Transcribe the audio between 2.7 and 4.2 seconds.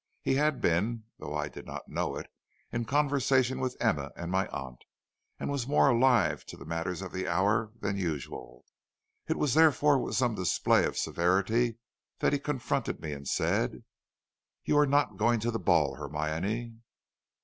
in conversation with Emma